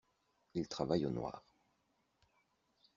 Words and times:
Ils 0.55 0.67
travaillent 0.67 1.05
au 1.05 1.11
noir. 1.11 1.45